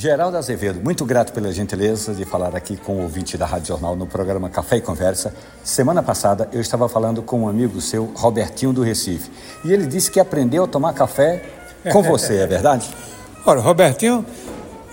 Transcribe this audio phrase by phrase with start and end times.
[0.00, 3.96] Geraldo Azevedo, muito grato pela gentileza de falar aqui com o ouvinte da Rádio Jornal
[3.96, 5.34] no programa Café e Conversa.
[5.64, 9.28] Semana passada eu estava falando com um amigo seu, Robertinho do Recife,
[9.64, 11.42] e ele disse que aprendeu a tomar café
[11.90, 12.88] com você, é verdade?
[13.44, 14.24] Olha, Robertinho,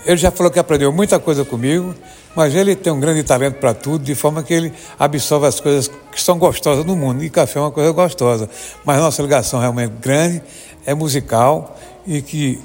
[0.04, 1.94] ele já falou que aprendeu muita coisa comigo,
[2.36, 5.90] mas ele tem um grande talento para tudo, de forma que ele absorve as coisas
[6.12, 8.48] que são gostosas no mundo, e café é uma coisa gostosa.
[8.84, 10.42] Mas nossa ligação realmente grande,
[10.84, 12.60] é musical, e que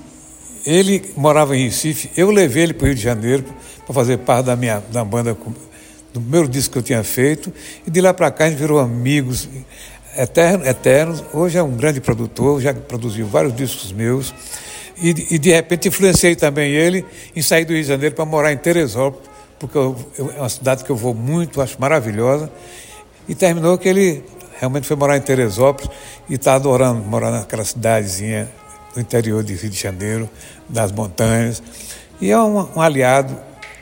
[0.65, 3.45] ele morava em Recife, eu levei ele para o Rio de Janeiro
[3.85, 5.35] para fazer parte da minha da banda,
[6.13, 7.51] do primeiro disco que eu tinha feito,
[7.87, 9.47] e de lá para cá a gente virou amigos
[10.17, 11.23] eternos, eternos.
[11.33, 14.33] Hoje é um grande produtor, já produziu vários discos meus,
[15.01, 18.51] e, e de repente influenciei também ele em sair do Rio de Janeiro para morar
[18.51, 19.30] em Teresópolis,
[19.61, 22.51] porque eu, eu, é uma cidade que eu vou muito, acho maravilhosa,
[23.29, 24.23] e terminou que ele
[24.59, 25.89] realmente foi morar em Teresópolis
[26.27, 28.49] e está adorando morar naquela cidadezinha
[28.93, 30.27] do interior de Rio de Janeiro,
[30.67, 31.61] das montanhas,
[32.19, 33.37] e é um, um aliado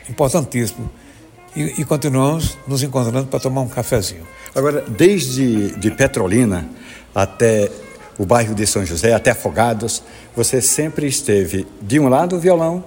[0.09, 0.89] importantíssimo.
[1.56, 4.28] E, e, continuamos nos encontrando para tomar um cafezinho.
[4.54, 6.70] Agora, desde de Petrolina
[7.16, 7.72] até
[8.17, 10.04] o bairro de São José, até Afogados,
[10.36, 12.84] você sempre esteve de um lado o violão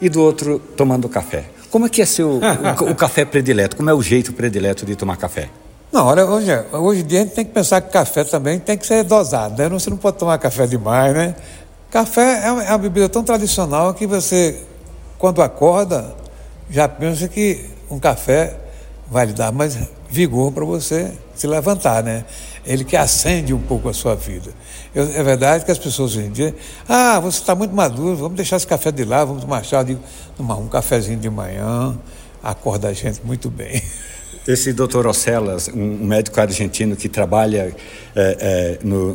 [0.00, 1.44] e do outro tomando café.
[1.70, 2.40] Como é que é seu
[2.80, 3.76] o, o café predileto?
[3.76, 5.48] Como é o jeito predileto de tomar café?
[5.92, 8.76] Não, olha, hoje, hoje em dia a gente tem que pensar que café também tem
[8.76, 9.68] que ser dosado, né?
[9.70, 11.34] Você não pode tomar café demais, né?
[11.90, 14.62] Café é uma, é uma bebida tão tradicional que você,
[15.18, 16.14] quando acorda,
[16.68, 18.54] já pensa que um café
[19.10, 19.78] vai lhe dar mais
[20.10, 22.24] vigor para você se levantar, né?
[22.66, 24.50] Ele que acende um pouco a sua vida.
[24.94, 26.54] Eu, é verdade que as pessoas hoje em dia,
[26.88, 29.78] ah, você está muito maduro, vamos deixar esse café de lá, vamos tomar chá.
[29.78, 30.00] Eu digo,
[30.38, 31.96] um cafezinho de manhã
[32.42, 33.82] acorda a gente muito bem.
[34.48, 37.76] Esse doutor Ocelas, um médico argentino que trabalha
[38.16, 39.14] é, é, no,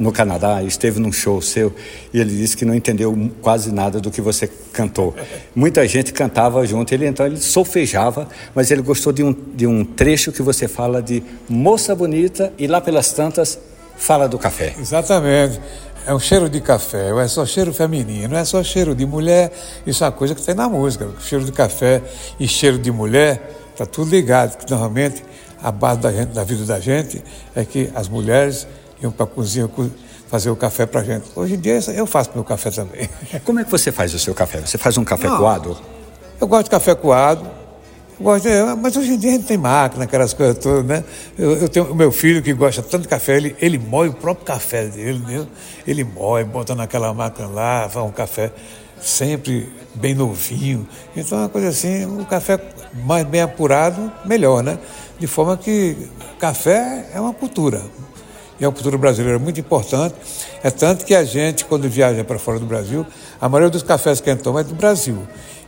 [0.00, 1.72] no Canadá, esteve num show seu
[2.12, 5.14] e ele disse que não entendeu quase nada do que você cantou.
[5.54, 9.84] Muita gente cantava junto, ele então ele solfejava, mas ele gostou de um, de um
[9.84, 13.56] trecho que você fala de moça bonita e lá pelas tantas
[13.96, 14.74] fala do café.
[14.76, 15.60] Exatamente.
[16.04, 19.52] É um cheiro de café, é só cheiro feminino, é só cheiro de mulher,
[19.86, 21.08] isso é uma coisa que tem na música.
[21.20, 22.02] Cheiro de café
[22.40, 25.24] e cheiro de mulher Está tudo ligado, que normalmente
[25.60, 27.20] a base da, gente, da, vida da gente
[27.56, 28.68] é que as mulheres
[29.02, 29.68] iam para a cozinha
[30.28, 31.24] fazer o café para a gente.
[31.34, 33.10] Hoje em dia eu faço meu café também.
[33.44, 34.60] Como é que você faz o seu café?
[34.60, 35.76] Você faz um café Não, coado?
[36.40, 37.44] Eu gosto de café coado.
[38.20, 38.46] Gosto
[38.80, 41.02] mas hoje em dia a gente tem máquina, aquelas coisas todas, né?
[41.36, 44.12] Eu, eu tenho o meu filho que gosta tanto de café, ele, ele moe o
[44.12, 45.44] próprio café dele, né?
[45.84, 48.52] Ele moe, bota naquela máquina lá, faz um café
[49.04, 50.88] sempre bem novinho.
[51.14, 52.58] Então, é uma coisa assim, o café
[53.04, 54.78] mais bem apurado, melhor, né?
[55.18, 55.96] De forma que
[56.38, 57.82] café é uma cultura.
[58.58, 60.14] E é uma cultura brasileira muito importante.
[60.62, 63.04] É tanto que a gente, quando viaja para fora do Brasil,
[63.40, 65.18] a maioria dos cafés que a gente toma é do Brasil.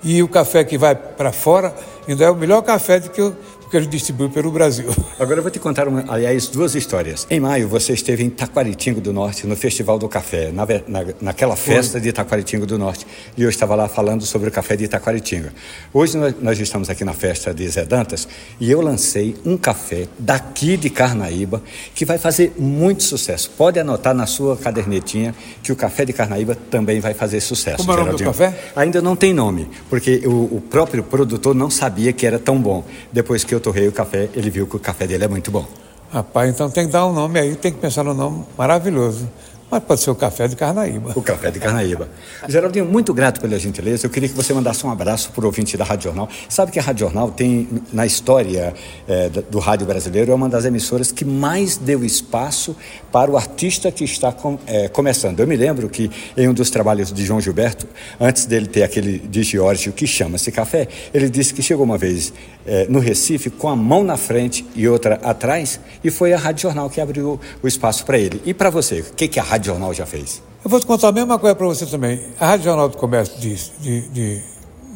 [0.02, 1.74] E o café que vai para fora
[2.08, 3.32] ainda é o melhor café do que
[3.66, 4.86] porque ele distribui pelo Brasil.
[5.18, 7.26] Agora eu vou te contar, uma, aliás, duas histórias.
[7.28, 11.56] Em maio, você esteve em Taquaritingo do Norte, no Festival do Café, na, na, naquela
[11.56, 13.04] festa de Taquaritingo do Norte.
[13.36, 15.52] E eu estava lá falando sobre o café de Taquaritinga.
[15.92, 18.28] Hoje nós, nós, estamos aqui na festa de Zé Dantas
[18.60, 21.60] e eu lancei um café daqui de Carnaíba
[21.92, 23.50] que vai fazer muito sucesso.
[23.50, 27.78] Pode anotar na sua cadernetinha que o café de Carnaíba também vai fazer sucesso.
[27.78, 28.56] Como é o nome do café?
[28.76, 32.84] Ainda não tem nome, porque o, o próprio produtor não sabia que era tão bom.
[33.12, 35.66] Depois que eu torrei o café, ele viu que o café dele é muito bom.
[36.12, 39.28] Rapaz, então tem que dar um nome aí, tem que pensar no nome maravilhoso.
[39.70, 41.12] Mas pode ser o café de Carnaíba.
[41.16, 42.08] O café de Carnaíba.
[42.48, 44.06] Geraldinho, muito grato pela gentileza.
[44.06, 46.28] Eu queria que você mandasse um abraço para o ouvinte da Rádio Jornal.
[46.48, 48.72] Sabe que a Rádio Jornal tem, na história
[49.08, 52.76] é, do rádio brasileiro, é uma das emissoras que mais deu espaço
[53.10, 55.40] para o artista que está com, é, começando.
[55.40, 57.88] Eu me lembro que em um dos trabalhos de João Gilberto,
[58.20, 62.32] antes dele ter aquele de Giorgio que chama-se Café, ele disse que chegou uma vez
[62.66, 66.62] é, no Recife com a mão na frente e outra atrás e foi a Rádio
[66.62, 68.40] Jornal que abriu o espaço para ele.
[68.44, 70.42] E para você, o que, que a Rádio Jornal já fez?
[70.62, 72.20] Eu vou te contar a mesma coisa para você também.
[72.38, 74.42] A Rádio Jornal do Comércio de, de, de,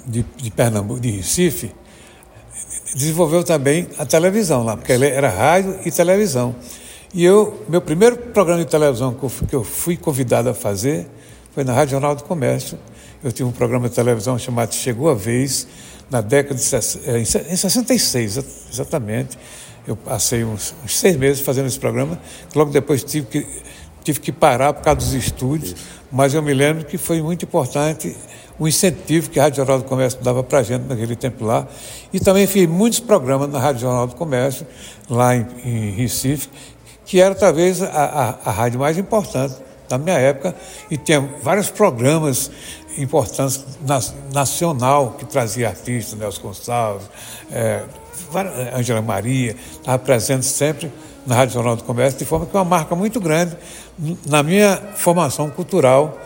[0.07, 1.73] de, de Pernambuco, de Recife,
[2.95, 6.55] desenvolveu também a televisão lá, porque era rádio e televisão.
[7.15, 9.17] E eu, meu primeiro programa de televisão
[9.49, 11.09] que eu fui convidado a fazer
[11.53, 12.79] foi na Rádio Jornal do Comércio.
[13.23, 15.67] Eu tive um programa de televisão chamado Chegou a Vez,
[16.11, 18.39] na década de é, em 66,
[18.73, 19.39] exatamente.
[19.87, 22.19] Eu passei uns, uns seis meses fazendo esse programa,
[22.55, 23.47] logo depois tive que
[24.02, 25.75] tive que parar por causa dos estúdios,
[26.11, 28.17] mas eu me lembro que foi muito importante
[28.58, 31.67] o incentivo que a Rádio Jornal do Comércio dava para a gente naquele tempo lá.
[32.12, 34.67] E também fiz muitos programas na Rádio Jornal do Comércio,
[35.08, 36.49] lá em, em Recife,
[37.06, 39.55] que era talvez a, a, a rádio mais importante
[39.91, 40.55] da minha época
[40.89, 42.51] e tinha vários programas
[42.97, 44.01] importantes na,
[44.33, 47.11] nacional que trazia artistas, Nelson Gonçalves,
[47.51, 47.83] é,
[48.75, 50.93] Angela Maria, estava presente sempre
[51.27, 53.57] na Rádio Jornal do Comércio, de forma que é uma marca muito grande
[54.27, 56.17] na minha formação cultural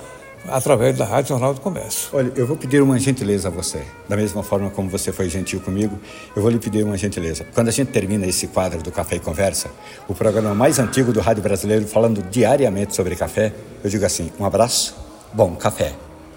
[0.48, 2.08] através da Rádio Jornal do Comércio.
[2.12, 3.82] Olha, eu vou pedir uma gentileza a você.
[4.08, 5.98] Da mesma forma como você foi gentil comigo,
[6.34, 7.46] eu vou lhe pedir uma gentileza.
[7.54, 9.70] Quando a gente termina esse quadro do Café e Conversa,
[10.08, 13.52] o programa mais antigo do rádio brasileiro, falando diariamente sobre café,
[13.82, 14.94] eu digo assim: um abraço,
[15.32, 15.92] bom café.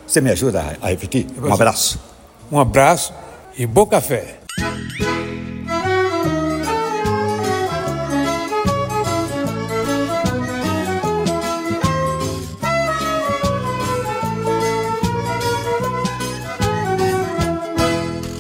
[0.06, 1.28] Você me ajuda a repetir?
[1.42, 2.00] Um abraço.
[2.52, 3.14] Um abraço
[3.58, 4.40] e bom café.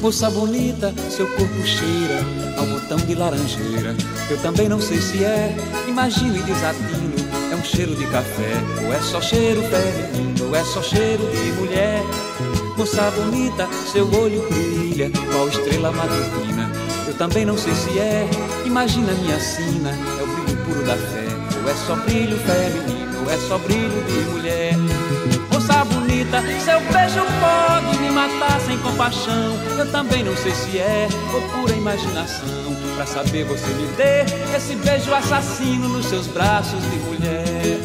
[0.08, 2.24] Moça bonita, seu corpo cheira
[2.58, 3.94] ao botão de laranjeira.
[4.30, 5.54] Eu também não sei se é,
[5.86, 7.14] imagino e desatino.
[7.52, 8.54] É um cheiro de café,
[8.86, 12.02] ou é só cheiro feminino, ou é só cheiro de mulher.
[12.78, 16.72] Moça bonita, seu olho brilha, qual estrela matutina.
[17.06, 18.30] Eu também não sei se é,
[18.66, 21.28] imagina minha sina, é o brilho puro da fé,
[21.62, 24.74] ou é só brilho feminino, ou é só brilho de mulher
[25.68, 29.58] moça bonita, seu beijo pode me matar sem compaixão.
[29.78, 32.48] Eu também não sei se é ou pura imaginação.
[32.96, 34.24] Pra saber você me dê
[34.56, 37.77] esse beijo assassino nos seus braços de mulher.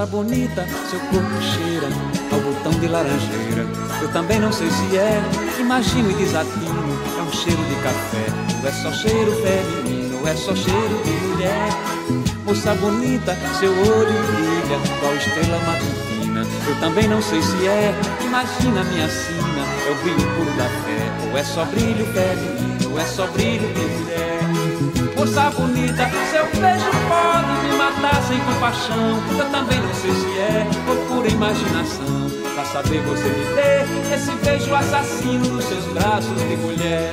[0.00, 1.88] Moça bonita, seu corpo cheira
[2.32, 3.66] ao botão de laranjeira.
[4.00, 5.20] Eu também não sei se é,
[5.58, 7.00] imagino e desatino.
[7.18, 8.26] É um cheiro de café,
[8.62, 11.68] ou é só cheiro feminino, ou é só cheiro de mulher.
[12.44, 16.46] Moça bonita, seu olho brilha, qual estrela matutina.
[16.66, 17.94] Eu também não sei se é,
[18.24, 19.60] imagina minha sina.
[19.86, 23.68] É o brilho puro da fé, ou é só brilho feminino, ou é só brilho
[23.74, 24.39] de mulher
[25.30, 29.22] moça bonita, seu beijo pode me matar sem compaixão.
[29.38, 32.30] Eu também não sei se é ou pura imaginação.
[32.54, 37.12] Pra saber você me dê esse beijo assassino nos seus braços de mulher.